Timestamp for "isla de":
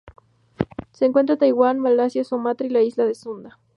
2.81-3.13